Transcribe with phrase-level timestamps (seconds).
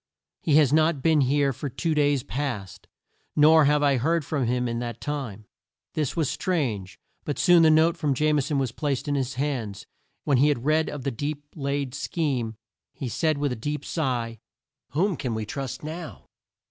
[0.41, 2.87] He has not been here for two days past;
[3.35, 5.45] nor have I heard from him in that time."
[5.93, 9.81] This was strange; but soon the note from Jame son was placed in his hands,
[9.83, 12.55] and when he had read of the deep laid scheme,
[12.95, 14.39] he said with a deep sigh,
[14.93, 16.25] "Whom can we trust now?"